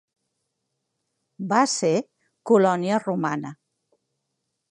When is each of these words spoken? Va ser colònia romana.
Va 1.51 1.59
ser 1.73 1.91
colònia 2.51 2.99
romana. 3.05 3.55